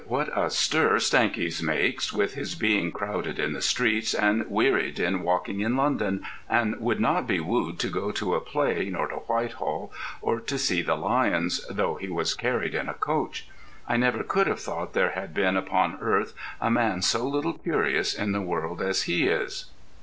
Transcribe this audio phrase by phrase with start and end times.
[0.07, 5.21] what a stir Stankes makes, with his being crowded in the streets, and wearied in
[5.21, 9.17] walking in London, and would not be wooed to go to a play, nor to
[9.17, 13.47] Whitehall, or to see the lions, though he was carried in a coach.
[13.87, 18.15] I never could have thought there had been upon earth a man so little curious
[18.15, 19.65] in the world as he is.